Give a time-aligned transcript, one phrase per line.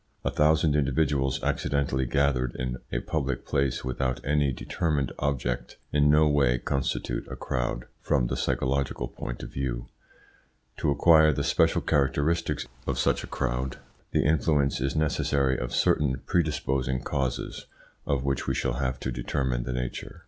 [0.25, 6.27] A thousand individuals accidentally gathered in a public place without any determined object in no
[6.27, 9.89] way constitute a crowd from the psychological point of view.
[10.77, 13.77] To acquire the special characteristics of such a crowd,
[14.11, 17.67] the influence is necessary of certain predisposing causes
[18.07, 20.19] of which we shall have to determine the nature.